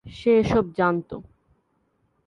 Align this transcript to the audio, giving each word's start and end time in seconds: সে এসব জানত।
সে 0.05 0.31
এসব 0.39 0.65
জানত। 0.77 1.09